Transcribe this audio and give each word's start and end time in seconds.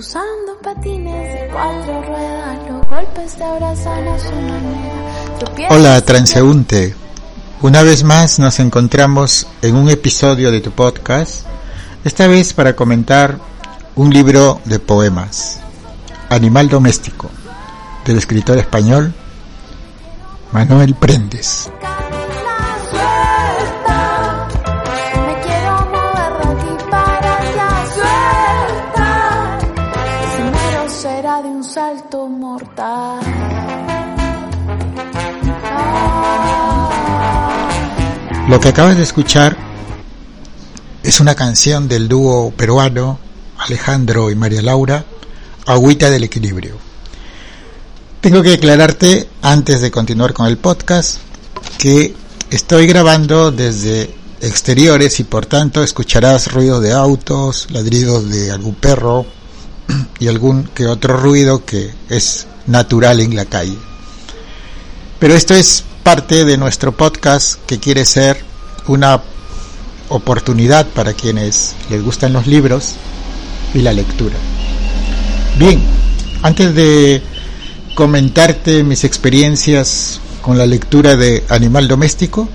Usando 0.00 0.56
patines 0.62 1.34
de 1.34 1.48
cuatro 1.52 2.02
ruedas, 2.02 2.58
los 2.66 2.88
golpes 2.88 3.34
te 3.34 3.44
abrazan 3.44 4.08
a 4.08 4.18
su 4.18 4.32
manera. 4.32 5.68
Hola, 5.68 6.00
transeúnte. 6.00 6.94
Una 7.60 7.82
vez 7.82 8.02
más 8.02 8.38
nos 8.38 8.60
encontramos 8.60 9.46
en 9.60 9.76
un 9.76 9.90
episodio 9.90 10.50
de 10.50 10.62
tu 10.62 10.70
podcast, 10.70 11.44
esta 12.02 12.28
vez 12.28 12.54
para 12.54 12.74
comentar 12.74 13.38
un 13.94 14.08
libro 14.08 14.62
de 14.64 14.78
poemas, 14.78 15.60
Animal 16.30 16.70
Doméstico, 16.70 17.30
del 18.06 18.16
escritor 18.16 18.56
español 18.56 19.12
Manuel 20.50 20.94
Prendes. 20.94 21.70
Lo 38.48 38.58
que 38.58 38.68
acabas 38.68 38.96
de 38.96 39.02
escuchar 39.02 39.54
es 41.02 41.20
una 41.20 41.34
canción 41.34 41.88
del 41.88 42.08
dúo 42.08 42.50
peruano 42.52 43.18
Alejandro 43.58 44.30
y 44.30 44.34
María 44.34 44.62
Laura, 44.62 45.04
Agüita 45.66 46.08
del 46.08 46.24
Equilibrio. 46.24 46.76
Tengo 48.22 48.42
que 48.42 48.54
aclararte 48.54 49.28
antes 49.42 49.82
de 49.82 49.90
continuar 49.90 50.32
con 50.32 50.46
el 50.46 50.56
podcast 50.56 51.18
que 51.76 52.14
estoy 52.50 52.86
grabando 52.86 53.52
desde 53.52 54.14
exteriores 54.40 55.20
y 55.20 55.24
por 55.24 55.44
tanto 55.44 55.82
escucharás 55.82 56.50
ruido 56.50 56.80
de 56.80 56.92
autos, 56.92 57.66
ladridos 57.70 58.30
de 58.30 58.50
algún 58.50 58.74
perro 58.74 59.26
y 60.18 60.28
algún 60.28 60.64
que 60.64 60.86
otro 60.86 61.18
ruido 61.18 61.66
que 61.66 61.92
es 62.08 62.46
natural 62.70 63.20
en 63.20 63.34
la 63.36 63.44
calle. 63.44 63.76
Pero 65.18 65.34
esto 65.34 65.54
es 65.54 65.84
parte 66.02 66.44
de 66.44 66.56
nuestro 66.56 66.92
podcast 66.92 67.58
que 67.66 67.78
quiere 67.78 68.04
ser 68.06 68.42
una 68.86 69.20
oportunidad 70.08 70.86
para 70.88 71.12
quienes 71.12 71.74
les 71.90 72.02
gustan 72.02 72.32
los 72.32 72.46
libros 72.46 72.94
y 73.74 73.80
la 73.80 73.92
lectura. 73.92 74.36
Bien, 75.58 75.82
antes 76.42 76.74
de 76.74 77.22
comentarte 77.94 78.82
mis 78.82 79.04
experiencias 79.04 80.20
con 80.40 80.56
la 80.56 80.66
lectura 80.66 81.16
de 81.16 81.44
Animal 81.48 81.86
Doméstico, 81.86 82.48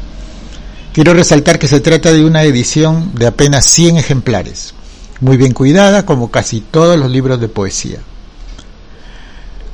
quiero 0.92 1.14
resaltar 1.14 1.60
que 1.60 1.68
se 1.68 1.82
trata 1.82 2.12
de 2.12 2.26
una 2.26 2.44
edición 2.44 3.12
de 3.14 3.28
apenas 3.28 3.66
100 3.66 3.98
ejemplares, 3.98 4.74
muy 5.22 5.38
bien 5.38 5.54
cuidada 5.54 6.06
como 6.06 6.32
casi 6.32 6.62
todos 6.62 6.98
los 6.98 7.12
libros 7.12 7.40
de 7.40 7.48
poesía. 7.48 8.00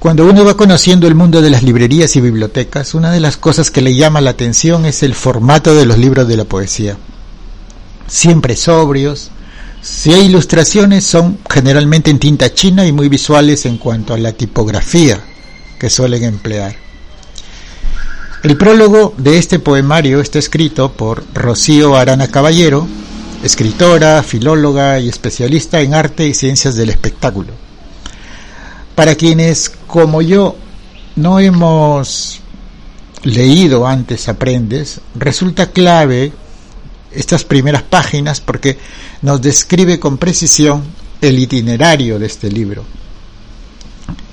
Cuando 0.01 0.25
uno 0.25 0.43
va 0.43 0.57
conociendo 0.57 1.05
el 1.05 1.13
mundo 1.13 1.43
de 1.43 1.51
las 1.51 1.61
librerías 1.61 2.15
y 2.15 2.21
bibliotecas, 2.21 2.95
una 2.95 3.11
de 3.11 3.19
las 3.19 3.37
cosas 3.37 3.69
que 3.69 3.81
le 3.81 3.93
llama 3.93 4.19
la 4.19 4.31
atención 4.31 4.87
es 4.87 5.03
el 5.03 5.13
formato 5.13 5.75
de 5.75 5.85
los 5.85 5.99
libros 5.99 6.27
de 6.27 6.37
la 6.37 6.43
poesía. 6.43 6.97
Siempre 8.07 8.55
sobrios, 8.55 9.29
si 9.83 10.11
hay 10.11 10.25
ilustraciones 10.25 11.05
son 11.05 11.37
generalmente 11.47 12.09
en 12.09 12.17
tinta 12.17 12.51
china 12.51 12.87
y 12.87 12.91
muy 12.91 13.09
visuales 13.09 13.67
en 13.67 13.77
cuanto 13.77 14.15
a 14.15 14.17
la 14.17 14.31
tipografía 14.31 15.21
que 15.77 15.91
suelen 15.91 16.23
emplear. 16.23 16.75
El 18.41 18.57
prólogo 18.57 19.13
de 19.19 19.37
este 19.37 19.59
poemario 19.59 20.19
está 20.19 20.39
escrito 20.39 20.93
por 20.93 21.23
Rocío 21.35 21.95
Arana 21.95 22.27
Caballero, 22.27 22.87
escritora, 23.43 24.23
filóloga 24.23 24.99
y 24.99 25.09
especialista 25.09 25.79
en 25.79 25.93
arte 25.93 26.25
y 26.25 26.33
ciencias 26.33 26.75
del 26.75 26.89
espectáculo. 26.89 27.70
Para 28.95 29.15
quienes, 29.15 29.71
como 29.87 30.21
yo, 30.21 30.55
no 31.15 31.39
hemos 31.39 32.41
leído 33.23 33.87
antes 33.87 34.27
Aprendes, 34.27 35.01
resulta 35.15 35.71
clave 35.71 36.33
estas 37.11 37.43
primeras 37.43 37.83
páginas 37.83 38.41
porque 38.41 38.77
nos 39.21 39.41
describe 39.41 39.99
con 39.99 40.17
precisión 40.17 40.83
el 41.21 41.37
itinerario 41.39 42.17
de 42.19 42.25
este 42.25 42.49
libro. 42.49 42.83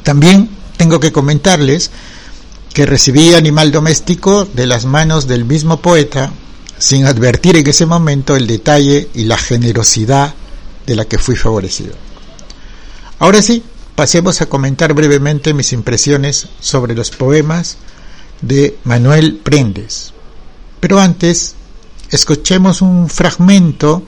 También 0.02 0.48
tengo 0.76 1.00
que 1.00 1.12
comentarles 1.12 1.90
que 2.72 2.86
recibí 2.86 3.34
Animal 3.34 3.72
Doméstico 3.72 4.44
de 4.44 4.66
las 4.66 4.84
manos 4.84 5.26
del 5.26 5.44
mismo 5.44 5.80
poeta 5.80 6.32
sin 6.78 7.06
advertir 7.06 7.56
en 7.56 7.66
ese 7.66 7.86
momento 7.86 8.36
el 8.36 8.46
detalle 8.46 9.08
y 9.14 9.24
la 9.24 9.36
generosidad 9.36 10.34
de 10.86 10.94
la 10.94 11.04
que 11.04 11.18
fui 11.18 11.34
favorecido. 11.36 11.94
Ahora 13.18 13.42
sí, 13.42 13.62
pasemos 13.98 14.40
a 14.40 14.46
comentar 14.46 14.94
brevemente 14.94 15.52
mis 15.54 15.72
impresiones 15.72 16.46
sobre 16.60 16.94
los 16.94 17.10
poemas 17.10 17.78
de 18.40 18.78
Manuel 18.84 19.40
Prendes. 19.42 20.12
Pero 20.78 21.00
antes, 21.00 21.56
escuchemos 22.12 22.80
un 22.80 23.08
fragmento 23.08 24.04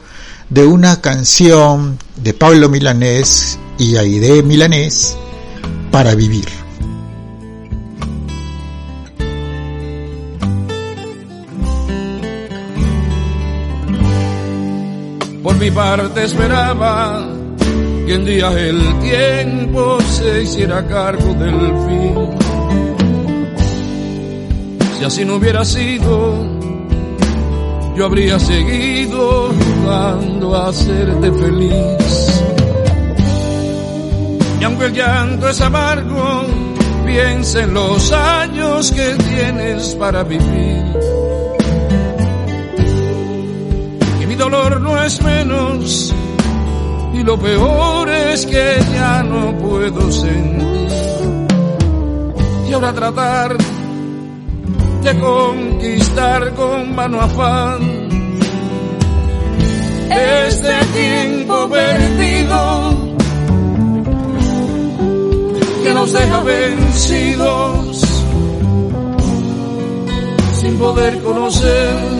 de 0.48 0.64
una 0.64 1.00
canción 1.00 1.98
de 2.14 2.34
Pablo 2.34 2.68
Milanés 2.68 3.58
y 3.78 3.96
Aide 3.96 4.44
Milanés 4.44 5.16
para 5.90 6.14
vivir. 6.14 6.46
Por 15.42 15.56
mi 15.56 15.72
parte 15.72 16.22
esperaba 16.22 17.39
que 18.10 18.16
un 18.16 18.24
día 18.24 18.50
el 18.58 18.98
tiempo 18.98 20.00
se 20.00 20.42
hiciera 20.42 20.84
cargo 20.84 21.32
del 21.34 21.60
fin. 21.86 22.14
Si 24.98 25.04
así 25.04 25.24
no 25.24 25.36
hubiera 25.36 25.64
sido, 25.64 26.44
yo 27.96 28.04
habría 28.04 28.40
seguido 28.40 29.52
jugando 29.52 30.56
a 30.56 30.70
hacerte 30.70 31.30
feliz. 31.30 32.42
Y 34.60 34.64
aunque 34.64 34.86
el 34.86 34.92
llanto 34.92 35.48
es 35.48 35.60
amargo, 35.60 36.46
piensa 37.06 37.62
en 37.62 37.74
los 37.74 38.10
años 38.10 38.90
que 38.90 39.14
tienes 39.14 39.94
para 39.94 40.24
vivir. 40.24 40.84
Y 44.20 44.26
mi 44.26 44.34
dolor 44.34 44.80
no 44.80 45.00
es 45.00 45.22
menos 45.22 46.12
y 47.12 47.22
lo 47.22 47.38
peor 47.38 48.08
es 48.08 48.46
que 48.46 48.78
ya 48.92 49.22
no 49.22 49.56
puedo 49.58 50.10
sentir. 50.12 50.68
Y 52.68 52.72
ahora 52.72 52.92
tratar 52.92 53.56
de 55.02 55.18
conquistar 55.18 56.54
con 56.54 56.94
mano 56.94 57.20
afán 57.20 57.80
este 60.10 60.84
tiempo 60.92 61.68
perdido 61.68 63.10
que 65.82 65.94
nos 65.94 66.12
deja 66.12 66.40
vencidos 66.42 68.00
sin 70.60 70.78
poder 70.78 71.22
conocer 71.22 72.19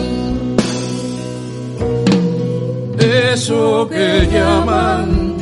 eso 3.41 3.89
que 3.89 4.29
llaman 4.31 5.35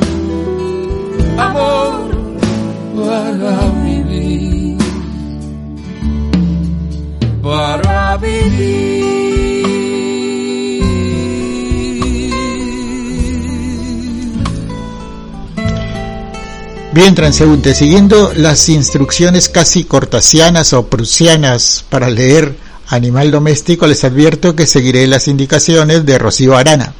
amor 1.36 2.10
para 2.96 3.70
vivir, 3.84 4.78
para 7.42 8.16
vivir. 8.16 9.04
Bien, 16.94 17.14
transeúnte, 17.14 17.74
siguiendo 17.74 18.32
las 18.34 18.66
instrucciones 18.70 19.50
casi 19.50 19.84
cortasianas 19.84 20.72
o 20.72 20.86
prusianas 20.86 21.84
para 21.90 22.08
leer 22.08 22.56
Animal 22.88 23.30
Doméstico, 23.30 23.86
les 23.86 24.04
advierto 24.04 24.56
que 24.56 24.66
seguiré 24.66 25.06
las 25.06 25.28
indicaciones 25.28 26.06
de 26.06 26.18
Rocío 26.18 26.56
Arana. 26.56 26.94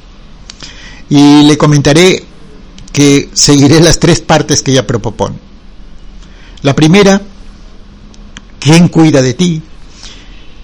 Y 1.10 1.42
le 1.42 1.58
comentaré 1.58 2.24
que 2.92 3.28
seguiré 3.34 3.80
las 3.80 3.98
tres 3.98 4.20
partes 4.20 4.62
que 4.62 4.70
ella 4.70 4.86
propone. 4.86 5.36
La 6.62 6.74
primera, 6.74 7.20
¿quién 8.58 8.88
cuida 8.88 9.20
de 9.20 9.34
ti? 9.34 9.62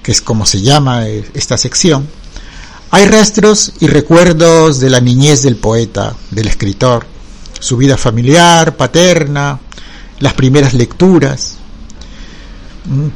que 0.06 0.12
es 0.12 0.20
como 0.20 0.46
se 0.46 0.60
llama 0.60 1.08
esta 1.08 1.58
sección. 1.58 2.06
Hay 2.92 3.06
rastros 3.06 3.72
y 3.80 3.88
recuerdos 3.88 4.78
de 4.78 4.88
la 4.88 5.00
niñez 5.00 5.42
del 5.42 5.56
poeta, 5.56 6.14
del 6.30 6.46
escritor, 6.46 7.04
su 7.58 7.76
vida 7.76 7.96
familiar, 7.96 8.76
paterna, 8.76 9.58
las 10.20 10.34
primeras 10.34 10.74
lecturas. 10.74 11.56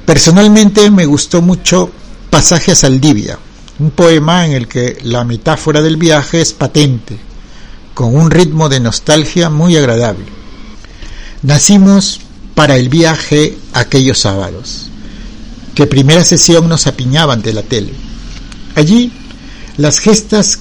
Personalmente 0.05 0.91
me 0.91 1.07
gustó 1.07 1.41
mucho 1.41 1.93
Pasaje 2.29 2.73
a 2.73 2.75
Saldivia, 2.75 3.39
un 3.81 3.91
poema 3.91 4.45
en 4.47 4.53
el 4.53 4.69
que 4.69 4.99
la 5.05 5.25
metáfora 5.25 5.81
del 5.81 5.97
viaje 5.97 6.43
es 6.43 6.53
patente, 6.53 7.19
con 7.95 8.15
un 8.15 8.31
ritmo 8.31 8.69
de 8.69 8.79
nostalgia 8.79 9.49
muy 9.49 9.75
agradable. 9.75 10.27
Nacimos 11.43 12.21
para 12.55 12.77
el 12.77 12.91
viaje 12.91 13.57
aquellos 13.73 14.19
sábados, 14.19 14.89
que 15.75 15.87
primera 15.87 16.23
sesión 16.25 16.69
nos 16.69 16.87
apiñaban 16.87 17.41
de 17.41 17.55
la 17.55 17.63
tele. 17.63 17.95
Allí, 18.75 19.13
las 19.79 19.99
gestas 19.99 20.61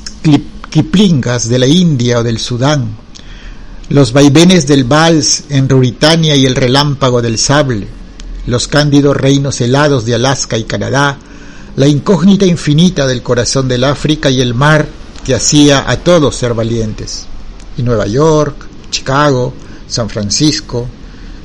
kiplingas 0.70 1.50
de 1.50 1.60
la 1.60 1.68
India 1.68 2.20
o 2.20 2.24
del 2.24 2.40
Sudán, 2.40 2.96
los 3.90 4.14
vaivenes 4.14 4.66
del 4.66 4.86
vals 4.86 5.44
en 5.50 5.68
Ruritania 5.68 6.38
y 6.38 6.46
el 6.46 6.56
relámpago 6.56 7.22
del 7.22 7.38
sable, 7.38 7.88
los 8.46 8.70
cándidos 8.70 9.18
reinos 9.18 9.60
helados 9.60 10.06
de 10.06 10.16
Alaska 10.16 10.58
y 10.58 10.64
Canadá, 10.64 11.20
la 11.80 11.88
incógnita 11.88 12.46
infinita 12.46 13.08
del 13.08 13.24
corazón 13.24 13.70
del 13.70 13.86
África 13.86 14.30
y 14.30 14.42
el 14.42 14.54
mar 14.54 14.86
que 15.24 15.34
hacía 15.34 15.90
a 15.90 15.96
todos 15.96 16.36
ser 16.36 16.54
valientes. 16.54 17.26
Y 17.78 17.84
Nueva 17.84 18.06
York, 18.06 18.68
Chicago, 18.92 19.54
San 19.88 20.10
Francisco, 20.10 20.90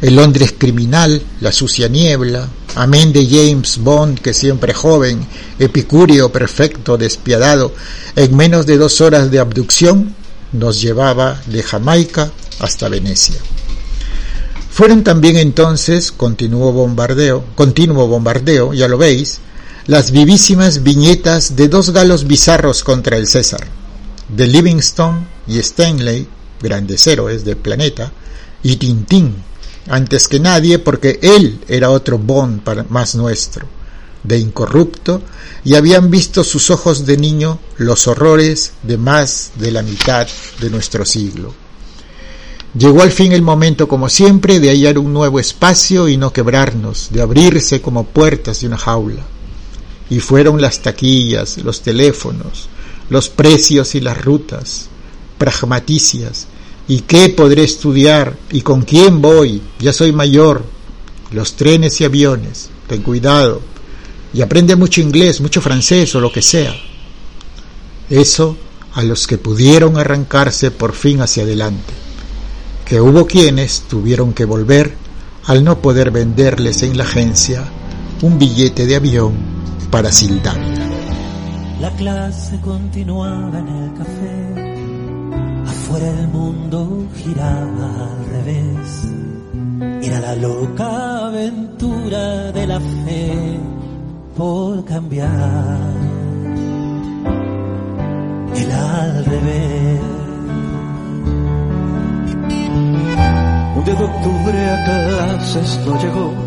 el 0.02 0.16
Londres 0.16 0.56
criminal, 0.58 1.22
la 1.40 1.52
sucia 1.52 1.86
niebla, 1.86 2.48
amén 2.74 3.12
de 3.12 3.24
James 3.28 3.78
Bond, 3.78 4.18
que 4.18 4.34
siempre 4.34 4.74
joven, 4.74 5.24
epicúreo, 5.60 6.32
perfecto, 6.32 6.98
despiadado, 6.98 7.72
en 8.16 8.36
menos 8.36 8.66
de 8.66 8.76
dos 8.76 9.00
horas 9.00 9.30
de 9.30 9.38
abducción, 9.38 10.16
nos 10.50 10.80
llevaba 10.80 11.40
de 11.46 11.62
Jamaica 11.62 12.32
hasta 12.58 12.88
Venecia. 12.88 13.38
Fueron 14.68 15.04
también 15.04 15.36
entonces, 15.36 16.10
continuo 16.10 16.72
bombardeo, 16.72 17.44
continuo 17.54 18.08
bombardeo, 18.08 18.74
ya 18.74 18.88
lo 18.88 18.98
veis, 18.98 19.38
las 19.86 20.12
vivísimas 20.12 20.82
viñetas 20.82 21.56
de 21.56 21.68
dos 21.68 21.90
galos 21.90 22.26
bizarros 22.26 22.82
contra 22.82 23.18
el 23.18 23.26
César, 23.26 23.66
de 24.28 24.46
Livingstone 24.46 25.26
y 25.46 25.58
Stanley, 25.58 26.26
grandes 26.62 27.06
héroes 27.06 27.44
del 27.44 27.58
planeta, 27.58 28.10
y 28.62 28.76
Tintín, 28.76 29.34
antes 29.88 30.26
que 30.26 30.40
nadie 30.40 30.78
porque 30.78 31.18
él 31.20 31.60
era 31.68 31.90
otro 31.90 32.16
Bond 32.16 32.62
más 32.88 33.14
nuestro, 33.14 33.66
de 34.22 34.38
incorrupto, 34.38 35.20
y 35.64 35.74
habían 35.74 36.10
visto 36.10 36.44
sus 36.44 36.70
ojos 36.70 37.04
de 37.04 37.18
niño 37.18 37.58
los 37.76 38.06
horrores 38.06 38.72
de 38.82 38.96
más 38.96 39.52
de 39.56 39.70
la 39.70 39.82
mitad 39.82 40.26
de 40.60 40.70
nuestro 40.70 41.04
siglo. 41.04 41.52
Llegó 42.72 43.02
al 43.02 43.12
fin 43.12 43.32
el 43.32 43.42
momento, 43.42 43.86
como 43.86 44.08
siempre, 44.08 44.60
de 44.60 44.70
hallar 44.70 44.98
un 44.98 45.12
nuevo 45.12 45.38
espacio 45.38 46.08
y 46.08 46.16
no 46.16 46.32
quebrarnos, 46.32 47.08
de 47.10 47.20
abrirse 47.20 47.82
como 47.82 48.04
puertas 48.04 48.62
de 48.62 48.66
una 48.66 48.78
jaula. 48.78 49.33
Y 50.10 50.20
fueron 50.20 50.60
las 50.60 50.80
taquillas, 50.80 51.58
los 51.58 51.82
teléfonos, 51.82 52.68
los 53.10 53.28
precios 53.28 53.94
y 53.94 54.00
las 54.00 54.22
rutas, 54.22 54.88
pragmaticias, 55.38 56.46
y 56.86 57.00
qué 57.00 57.30
podré 57.30 57.64
estudiar, 57.64 58.36
y 58.50 58.60
con 58.60 58.82
quién 58.82 59.22
voy, 59.22 59.62
ya 59.78 59.92
soy 59.92 60.12
mayor, 60.12 60.64
los 61.30 61.54
trenes 61.54 62.00
y 62.00 62.04
aviones, 62.04 62.68
ten 62.86 63.02
cuidado, 63.02 63.62
y 64.32 64.42
aprende 64.42 64.76
mucho 64.76 65.00
inglés, 65.00 65.40
mucho 65.40 65.60
francés 65.60 66.14
o 66.14 66.20
lo 66.20 66.30
que 66.30 66.42
sea. 66.42 66.74
Eso 68.10 68.56
a 68.94 69.02
los 69.02 69.26
que 69.26 69.38
pudieron 69.38 69.96
arrancarse 69.96 70.70
por 70.70 70.92
fin 70.92 71.20
hacia 71.20 71.44
adelante. 71.44 71.92
Que 72.84 73.00
hubo 73.00 73.26
quienes 73.26 73.84
tuvieron 73.88 74.34
que 74.34 74.44
volver 74.44 74.94
al 75.44 75.64
no 75.64 75.80
poder 75.80 76.10
venderles 76.10 76.82
en 76.82 76.96
la 76.96 77.04
agencia 77.04 77.64
un 78.22 78.38
billete 78.38 78.86
de 78.86 78.96
avión 78.96 79.53
para 79.94 80.10
Sildar. 80.10 80.58
La 81.80 81.88
clase 81.90 82.58
continuaba 82.60 83.60
en 83.60 83.68
el 83.68 83.92
café, 83.94 85.62
afuera 85.68 86.08
el 86.08 86.28
mundo 86.30 87.06
giraba 87.14 87.90
al 88.08 88.26
revés. 88.34 88.88
Era 90.02 90.18
la 90.18 90.34
loca 90.34 91.26
aventura 91.28 92.50
de 92.50 92.66
la 92.66 92.80
fe 92.80 93.60
por 94.36 94.84
cambiar 94.84 95.92
el 98.56 98.72
al 98.72 99.24
revés. 99.26 100.00
Un 103.76 103.84
día 103.84 103.94
de 103.94 104.04
octubre 104.04 104.70
a 104.72 104.84
clases 104.86 105.80
no 105.86 106.02
llegó. 106.02 106.43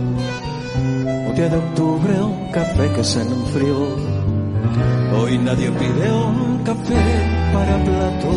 Un 1.37 1.43
día 1.43 1.49
de 1.51 1.57
octubre 1.57 2.13
un 2.23 2.51
café 2.51 2.91
que 2.95 3.03
se 3.03 3.21
enfrió. 3.21 3.77
Hoy 5.19 5.37
nadie 5.37 5.69
pide 5.69 6.11
un 6.11 6.63
café 6.63 6.95
para 7.53 7.77
plato. 7.83 8.29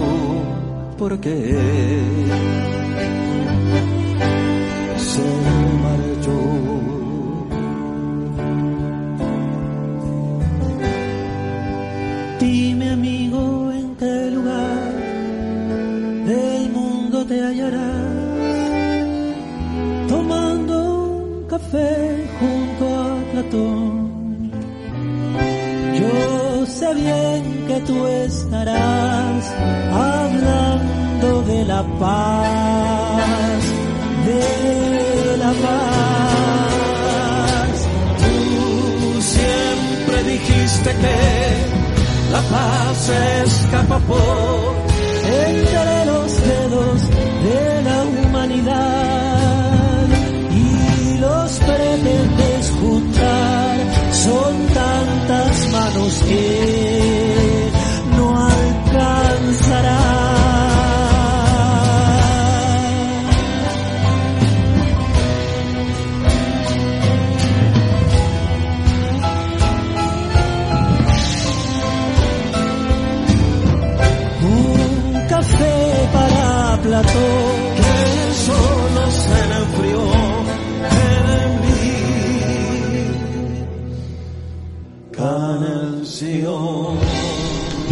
¿Por 0.98 1.18
qué? 1.18 2.02
Se 4.98 5.22
bien 26.94 27.64
que 27.66 27.80
tú 27.80 28.06
estarás 28.06 29.44
hablando 29.92 31.42
de 31.42 31.64
la 31.64 31.82
paz, 31.98 33.62
de 34.26 35.36
la 35.38 35.52
paz. 35.64 36.68
Tú 38.18 39.22
siempre 39.22 40.24
dijiste 40.24 40.90
que 40.90 41.18
la 42.32 42.42
paz 42.42 43.08
escapa 43.44 43.98
por 44.00 44.74
entre 45.24 46.06
los 46.06 46.42
dedos 46.46 47.00
de 47.44 47.82
la 47.82 48.02
humanidad 48.04 49.30
pretendes 51.58 52.70
juntar 52.80 53.76
son 54.12 54.66
tantas 54.74 55.72
manos 55.72 56.22
que 56.28 56.79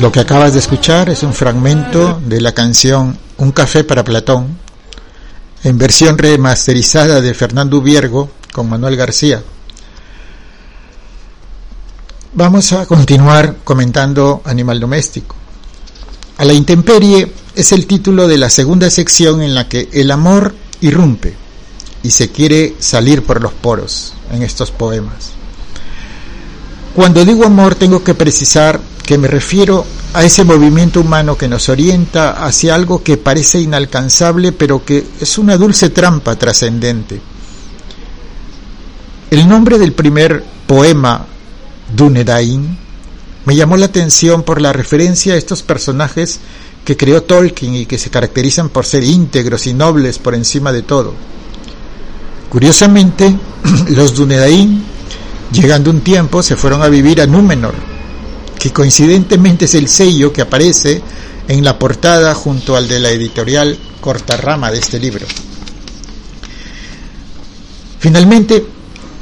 Lo 0.09 0.13
que 0.13 0.21
acabas 0.21 0.55
de 0.55 0.61
escuchar 0.61 1.11
es 1.11 1.23
un 1.23 1.35
fragmento 1.35 2.19
de 2.25 2.41
la 2.41 2.53
canción 2.53 3.19
Un 3.37 3.53
café 3.53 3.85
para 3.85 4.05
Platón, 4.05 4.57
en 5.63 5.77
versión 5.77 6.17
remasterizada 6.17 7.21
de 7.21 7.35
Fernando 7.35 7.83
Viergo 7.83 8.31
con 8.51 8.71
Manuel 8.71 8.97
García. 8.97 9.43
Vamos 12.33 12.73
a 12.73 12.87
continuar 12.87 13.57
comentando 13.65 14.41
Animal 14.47 14.81
Doméstico. 14.81 15.37
A 16.39 16.45
la 16.47 16.55
intemperie 16.55 17.31
es 17.55 17.73
el 17.73 17.87
título 17.87 18.27
de 18.27 18.39
la 18.39 18.49
segunda 18.49 18.89
sección 18.89 19.43
en 19.43 19.55
la 19.55 19.69
que 19.69 19.91
el 19.93 20.11
amor 20.11 20.55
irrumpe 20.81 21.37
y 22.03 22.13
se 22.13 22.31
quiere 22.31 22.77
salir 22.79 23.25
por 23.25 23.43
los 23.43 23.53
poros 23.53 24.15
en 24.33 24.43
estos 24.43 24.71
poemas. 24.71 25.33
Cuando 26.97 27.27
digo 27.27 27.45
amor 27.45 27.75
tengo 27.75 28.03
que 28.03 28.15
precisar 28.15 28.81
que 29.09 29.17
me 29.17 29.27
refiero 29.27 29.87
a 30.13 30.23
ese 30.23 30.45
movimiento 30.45 31.01
humano 31.01 31.35
que 31.35 31.49
nos 31.49 31.71
orienta 31.71 32.45
hacia 32.45 32.75
algo 32.75 33.03
que 33.03 33.17
parece 33.17 33.59
inalcanzable, 33.59 34.53
pero 34.53 34.85
que 34.85 35.03
es 35.19 35.39
una 35.39 35.57
dulce 35.57 35.89
trampa 35.89 36.37
trascendente. 36.37 37.19
El 39.31 39.49
nombre 39.49 39.79
del 39.79 39.95
primer 39.95 40.45
poema, 40.67 41.25
Dunedain, 41.97 42.77
me 43.47 43.57
llamó 43.57 43.79
la 43.79 43.87
atención 43.87 44.43
por 44.43 44.61
la 44.61 44.75
referencia 44.75 45.33
a 45.33 45.39
estos 45.39 45.63
personajes 45.63 46.41
que 46.85 46.99
creó 46.99 47.23
Tolkien 47.23 47.77
y 47.77 47.87
que 47.87 47.97
se 47.97 48.11
caracterizan 48.11 48.69
por 48.69 48.85
ser 48.85 49.05
íntegros 49.05 49.67
y 49.67 49.73
nobles 49.73 50.19
por 50.19 50.35
encima 50.35 50.71
de 50.71 50.83
todo. 50.83 51.15
Curiosamente, 52.51 53.35
los 53.89 54.15
Dunedain, 54.15 54.85
llegando 55.51 55.91
un 55.91 56.03
tiempo, 56.03 56.43
se 56.43 56.57
fueron 56.57 56.83
a 56.83 56.89
vivir 56.89 57.23
a 57.23 57.27
Númenor, 57.27 57.98
que 58.59 58.73
coincidentemente 58.73 59.67
es 59.67 59.75
el 59.75 59.89
sello 59.89 60.33
que 60.33 60.43
aparece 60.43 61.03
en 61.47 61.65
la 61.65 61.79
portada 61.79 62.35
junto 62.35 62.77
al 62.77 62.89
de 62.89 63.01
la 63.01 63.11
editorial 63.11 63.79
Cortarrama 64.01 64.71
de 64.71 64.79
este 64.79 64.99
libro. 64.99 65.27
Finalmente, 67.99 68.65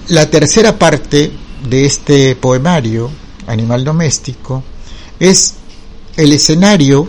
la 0.09 0.29
tercera 0.29 0.79
parte 0.79 1.33
de 1.69 1.85
este 1.85 2.37
poemario, 2.37 3.11
Animal 3.47 3.85
Doméstico, 3.85 4.63
es 5.19 5.55
el 6.17 6.33
escenario 6.33 7.09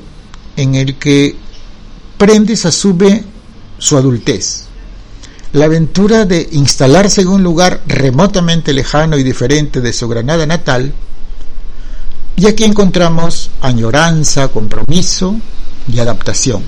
en 0.56 0.76
el 0.76 0.96
que 0.96 1.36
Prendes 2.18 2.66
asume 2.66 3.24
su 3.78 3.96
adultez. 3.96 4.64
La 5.54 5.66
aventura 5.66 6.26
de 6.26 6.50
instalarse 6.52 7.22
en 7.22 7.28
un 7.28 7.44
lugar 7.44 7.82
remotamente 7.86 8.74
lejano 8.74 9.18
y 9.18 9.24
diferente 9.24 9.82
de 9.82 9.94
su 9.94 10.08
Granada 10.08 10.48
natal, 10.48 10.96
y 12.40 12.46
aquí 12.46 12.64
encontramos 12.64 13.50
añoranza, 13.62 14.48
compromiso 14.50 15.36
y 15.92 16.00
adaptación. 16.00 16.62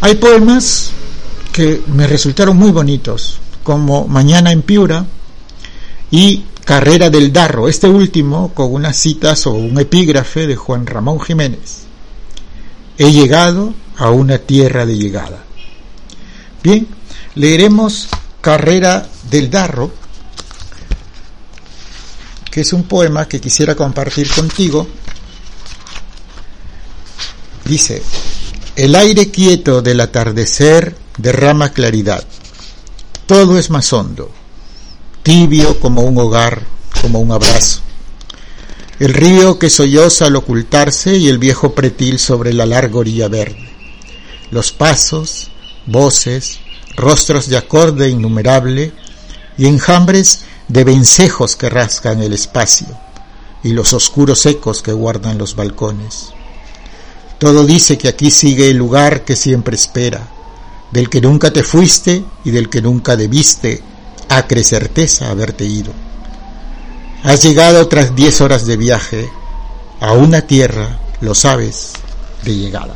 Hay 0.00 0.14
poemas 0.14 0.92
que 1.52 1.82
me 1.88 2.06
resultaron 2.06 2.56
muy 2.56 2.70
bonitos, 2.70 3.40
como 3.64 4.06
Mañana 4.06 4.52
en 4.52 4.62
Piura 4.62 5.04
y 6.12 6.44
Carrera 6.64 7.10
del 7.10 7.32
Darro, 7.32 7.68
este 7.68 7.88
último 7.88 8.54
con 8.54 8.72
unas 8.72 8.96
citas 8.96 9.48
o 9.48 9.50
un 9.50 9.78
epígrafe 9.80 10.46
de 10.46 10.54
Juan 10.54 10.86
Ramón 10.86 11.20
Jiménez. 11.20 11.82
He 12.98 13.10
llegado 13.10 13.74
a 13.96 14.10
una 14.10 14.38
tierra 14.38 14.86
de 14.86 14.96
llegada. 14.96 15.42
Bien, 16.62 16.86
leeremos 17.34 18.08
Carrera 18.40 19.08
del 19.28 19.50
Darro, 19.50 19.90
que 22.50 22.62
es 22.62 22.72
un 22.72 22.84
poema 22.84 23.28
que 23.28 23.40
quisiera 23.40 23.74
compartir 23.74 24.30
contigo. 24.30 24.86
Dice, 27.64 28.02
el 28.76 28.94
aire 28.94 29.30
quieto 29.30 29.82
del 29.82 30.00
atardecer 30.00 30.96
derrama 31.16 31.72
claridad. 31.72 32.24
Todo 33.26 33.58
es 33.58 33.70
más 33.70 33.92
hondo, 33.92 34.30
tibio 35.22 35.78
como 35.78 36.02
un 36.02 36.18
hogar, 36.18 36.62
como 37.00 37.20
un 37.20 37.30
abrazo. 37.30 37.80
El 38.98 39.14
río 39.14 39.58
que 39.58 39.70
solloza 39.70 40.26
al 40.26 40.36
ocultarse 40.36 41.16
y 41.16 41.28
el 41.28 41.38
viejo 41.38 41.74
pretil 41.74 42.18
sobre 42.18 42.52
la 42.52 42.66
larga 42.66 42.98
orilla 42.98 43.28
verde. 43.28 43.70
Los 44.50 44.72
pasos, 44.72 45.50
voces, 45.86 46.58
rostros 46.96 47.48
de 47.48 47.56
acorde 47.56 48.08
innumerable 48.08 48.92
y 49.56 49.66
enjambres 49.66 50.44
de 50.70 50.84
vencejos 50.84 51.56
que 51.56 51.68
rasgan 51.68 52.22
el 52.22 52.32
espacio 52.32 52.86
y 53.64 53.70
los 53.70 53.92
oscuros 53.92 54.46
ecos 54.46 54.82
que 54.82 54.92
guardan 54.92 55.36
los 55.36 55.56
balcones. 55.56 56.32
Todo 57.38 57.66
dice 57.66 57.98
que 57.98 58.06
aquí 58.06 58.30
sigue 58.30 58.70
el 58.70 58.76
lugar 58.76 59.24
que 59.24 59.34
siempre 59.34 59.74
espera, 59.74 60.28
del 60.92 61.10
que 61.10 61.20
nunca 61.20 61.52
te 61.52 61.64
fuiste 61.64 62.24
y 62.44 62.52
del 62.52 62.68
que 62.68 62.80
nunca 62.80 63.16
debiste, 63.16 63.82
acre 64.28 64.62
certeza 64.62 65.30
haberte 65.30 65.64
ido. 65.64 65.92
Has 67.24 67.42
llegado 67.42 67.88
tras 67.88 68.14
diez 68.14 68.40
horas 68.40 68.64
de 68.64 68.76
viaje 68.76 69.28
a 70.00 70.12
una 70.12 70.42
tierra, 70.42 71.00
lo 71.20 71.34
sabes, 71.34 71.94
de 72.44 72.54
llegada. 72.54 72.94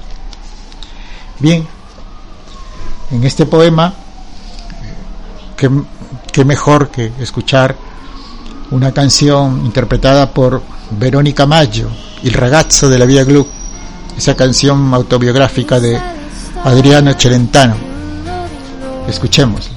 Bien, 1.40 1.66
en 3.10 3.24
este 3.24 3.46
poema, 3.46 3.94
qué, 6.34 6.44
mejor 6.44 6.88
que 6.88 7.12
escuchar 7.20 7.76
una 8.72 8.90
canción 8.92 9.64
interpretada 9.64 10.30
por 10.30 10.62
Verónica 10.90 11.46
Maggio, 11.46 11.88
Il 12.24 12.32
ragazzo 12.32 12.88
de 12.88 12.98
la 12.98 13.04
via 13.04 13.22
Glu, 13.22 13.46
esa 14.18 14.34
canción 14.34 14.92
autobiográfica 14.92 15.78
de 15.78 15.96
Adriano 16.64 17.14
Celentano. 17.16 17.76
Escuchémosla. 19.06 19.74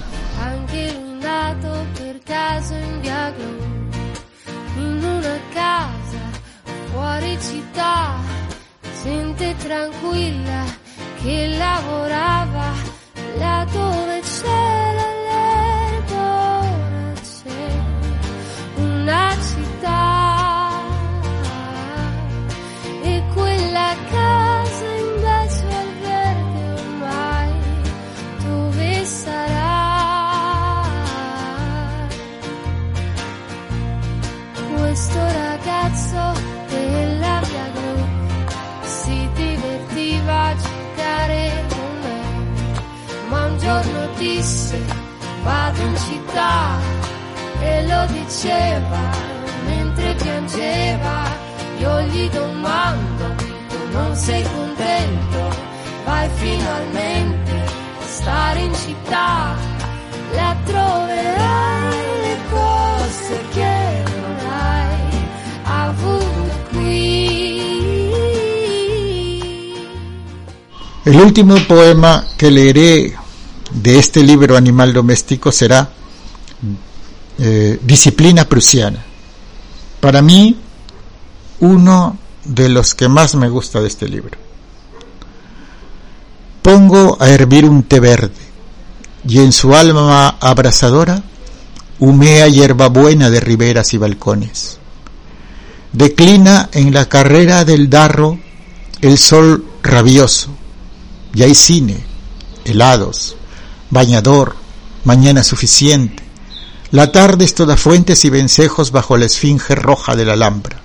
Questo 34.97 35.19
ragazzo 35.19 36.41
della 36.69 37.39
via 37.45 37.69
Gru. 37.71 38.07
Si 38.81 39.29
divertiva 39.35 40.43
a 40.45 40.55
giocare 40.55 41.65
con 41.69 41.99
me 42.01 43.29
ma 43.29 43.45
un 43.45 43.57
giorno 43.59 44.07
disse 44.17 44.81
vado 45.43 45.81
in 45.81 45.97
città. 45.97 46.79
E 47.59 47.87
lo 47.87 48.05
diceva 48.07 48.99
mentre 49.67 50.15
piangeva. 50.15 51.25
Io 51.77 52.01
gli 52.01 52.27
domando 52.29 53.35
tu 53.67 53.77
non 53.91 54.15
sei 54.15 54.41
contento? 54.41 55.55
Vai 56.05 56.27
finalmente 56.33 57.51
a 57.51 58.07
stare 58.07 58.59
in 58.61 58.73
città. 58.73 59.55
La 60.33 60.55
troverai 60.65 61.56
El 71.07 71.21
último 71.21 71.55
poema 71.69 72.27
que 72.37 72.51
leeré 72.51 73.15
de 73.71 73.97
este 73.97 74.21
libro 74.21 74.57
Animal 74.57 74.91
Doméstico 74.91 75.53
será 75.53 75.87
eh, 77.39 77.79
Disciplina 77.81 78.43
Prusiana. 78.43 79.05
Para 80.01 80.21
mí, 80.21 80.57
uno 81.61 82.17
de 82.43 82.67
los 82.67 82.93
que 82.93 83.07
más 83.07 83.35
me 83.35 83.47
gusta 83.47 83.79
de 83.79 83.87
este 83.87 84.09
libro. 84.09 84.37
Pongo 86.61 87.15
a 87.21 87.29
hervir 87.29 87.63
un 87.63 87.83
té 87.83 88.01
verde 88.01 88.43
y 89.25 89.39
en 89.39 89.53
su 89.53 89.73
alma 89.73 90.35
abrasadora 90.41 91.23
humea 91.99 92.49
hierbabuena 92.49 93.29
de 93.29 93.39
riberas 93.39 93.93
y 93.93 93.97
balcones. 93.97 94.77
Declina 95.93 96.67
en 96.73 96.93
la 96.93 97.05
carrera 97.05 97.63
del 97.63 97.89
darro 97.89 98.37
el 98.99 99.17
sol 99.17 99.63
rabioso 99.81 100.56
y 101.37 101.43
hay 101.43 101.53
cine, 101.53 102.03
helados, 102.65 103.35
bañador, 103.91 104.55
mañana 105.03 105.43
suficiente. 105.43 106.23
La 106.89 107.11
tarde 107.11 107.45
es 107.45 107.53
toda 107.53 107.77
fuentes 107.77 108.25
y 108.25 108.31
vencejos 108.31 108.89
bajo 108.89 109.17
la 109.17 109.25
esfinge 109.25 109.75
roja 109.75 110.15
de 110.15 110.25
la 110.25 110.33
Alhambra. 110.33 110.81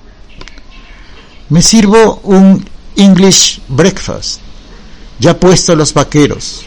Me 1.48 1.62
sirvo 1.62 2.20
un 2.24 2.68
English 2.96 3.62
breakfast, 3.66 4.40
ya 5.18 5.40
puesto 5.40 5.74
los 5.74 5.94
vaqueros. 5.94 6.66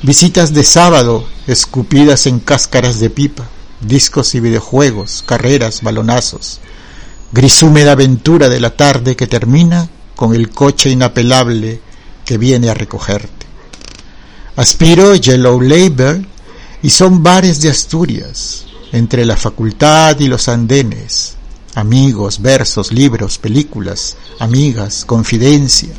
Visitas 0.00 0.54
de 0.54 0.64
sábado 0.64 1.28
escupidas 1.46 2.26
en 2.26 2.40
cáscaras 2.40 2.98
de 2.98 3.10
pipa, 3.10 3.46
discos 3.82 4.34
y 4.34 4.40
videojuegos, 4.40 5.22
carreras, 5.26 5.82
balonazos. 5.82 6.60
Grisúmeda 7.30 7.92
aventura 7.92 8.48
de 8.48 8.58
la 8.58 8.74
tarde 8.74 9.16
que 9.16 9.26
termina 9.26 9.90
con 10.14 10.34
el 10.34 10.48
coche 10.48 10.88
inapelable 10.88 11.82
que 12.26 12.36
viene 12.36 12.68
a 12.68 12.74
recogerte. 12.74 13.46
Aspiro 14.56 15.14
Yellow 15.14 15.60
Labor 15.60 16.20
y 16.82 16.90
son 16.90 17.22
bares 17.22 17.62
de 17.62 17.70
Asturias, 17.70 18.66
entre 18.92 19.24
la 19.24 19.36
facultad 19.36 20.18
y 20.20 20.26
los 20.26 20.48
andenes, 20.48 21.34
amigos, 21.74 22.42
versos, 22.42 22.92
libros, 22.92 23.38
películas, 23.38 24.16
amigas, 24.40 25.04
confidencia, 25.04 25.90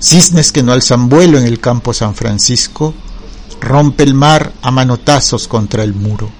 cisnes 0.00 0.52
que 0.52 0.62
no 0.62 0.72
alzan 0.72 1.08
vuelo 1.08 1.38
en 1.38 1.46
el 1.46 1.60
campo 1.60 1.92
San 1.92 2.14
Francisco, 2.14 2.94
rompe 3.60 4.04
el 4.04 4.14
mar 4.14 4.52
a 4.62 4.70
manotazos 4.70 5.48
contra 5.48 5.82
el 5.82 5.94
muro. 5.94 6.30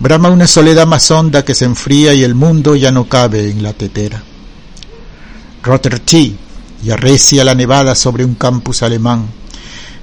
Brama 0.00 0.30
una 0.30 0.46
soledad 0.46 0.86
más 0.86 1.10
honda 1.10 1.44
que 1.44 1.54
se 1.54 1.66
enfría 1.66 2.14
y 2.14 2.24
el 2.24 2.34
mundo 2.34 2.74
ya 2.74 2.90
no 2.90 3.08
cabe 3.08 3.50
en 3.50 3.62
la 3.62 3.74
tetera. 3.74 4.22
Rotter 5.62 6.00
y 6.82 6.90
arrecia 6.90 7.44
la 7.44 7.54
nevada 7.54 7.94
sobre 7.94 8.24
un 8.24 8.34
campus 8.34 8.82
alemán. 8.82 9.26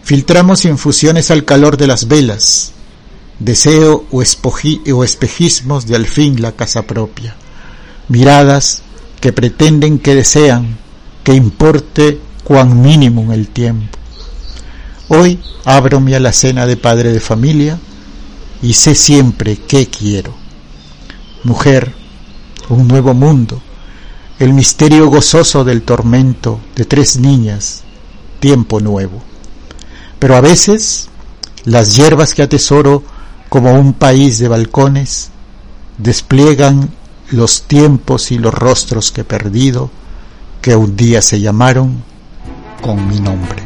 Filtramos 0.03 0.65
infusiones 0.65 1.31
al 1.31 1.43
calor 1.45 1.77
de 1.77 1.87
las 1.87 2.07
velas, 2.07 2.71
deseo 3.39 4.05
o, 4.11 4.21
o 4.21 5.03
espejismos 5.03 5.85
de 5.85 5.95
al 5.95 6.05
fin 6.05 6.41
la 6.41 6.53
casa 6.53 6.83
propia, 6.83 7.35
miradas 8.07 8.81
que 9.19 9.33
pretenden 9.33 9.99
que 9.99 10.15
desean 10.15 10.77
que 11.23 11.33
importe 11.33 12.19
cuán 12.43 12.81
mínimo 12.81 13.33
el 13.33 13.49
tiempo. 13.49 13.97
Hoy 15.09 15.39
abro 15.65 15.99
mi 15.99 16.13
alacena 16.13 16.65
de 16.65 16.77
padre 16.77 17.11
de 17.11 17.19
familia 17.19 17.79
y 18.61 18.73
sé 18.73 18.95
siempre 18.95 19.57
qué 19.67 19.87
quiero. 19.87 20.33
Mujer, 21.43 21.93
un 22.69 22.87
nuevo 22.87 23.13
mundo, 23.13 23.61
el 24.39 24.53
misterio 24.53 25.09
gozoso 25.09 25.63
del 25.63 25.81
tormento 25.81 26.59
de 26.75 26.85
tres 26.85 27.17
niñas, 27.17 27.83
tiempo 28.39 28.79
nuevo. 28.79 29.21
Pero 30.19 30.35
a 30.35 30.41
veces 30.41 31.09
las 31.65 31.95
hierbas 31.95 32.35
que 32.35 32.43
atesoro 32.43 33.03
como 33.49 33.73
un 33.73 33.93
país 33.93 34.37
de 34.37 34.47
balcones 34.47 35.31
despliegan 35.97 36.89
los 37.31 37.63
tiempos 37.63 38.31
y 38.31 38.37
los 38.37 38.53
rostros 38.53 39.11
que 39.11 39.21
he 39.21 39.23
perdido, 39.23 39.89
que 40.61 40.75
un 40.75 40.95
día 40.95 41.21
se 41.21 41.39
llamaron 41.39 42.03
con 42.81 43.07
mi 43.07 43.19
nombre. 43.19 43.63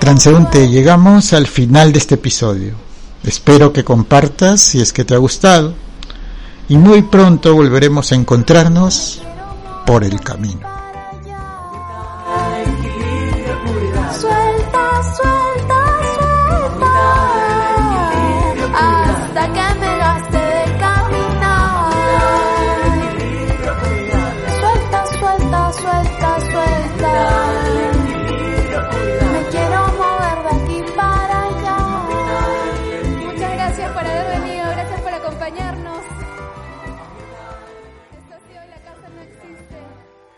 Transeúnte, 0.00 0.68
llegamos 0.68 1.32
al 1.32 1.46
final 1.46 1.92
de 1.92 1.98
este 2.00 2.16
episodio. 2.16 2.74
Espero 3.22 3.72
que 3.72 3.84
compartas 3.84 4.60
si 4.60 4.80
es 4.80 4.92
que 4.92 5.04
te 5.04 5.14
ha 5.14 5.18
gustado 5.18 5.74
y 6.72 6.78
muy 6.78 7.02
pronto 7.02 7.54
volveremos 7.54 8.12
a 8.12 8.14
encontrarnos 8.14 9.22
por 9.84 10.04
el 10.04 10.18
camino. 10.22 10.66
Suelta, 14.18 15.02
suelta. 15.14 15.71